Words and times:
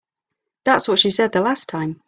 That's 0.63 0.87
what 0.87 0.97
she 0.99 1.11
said 1.11 1.31
the 1.31 1.41
last 1.41 1.69
time. 1.69 1.99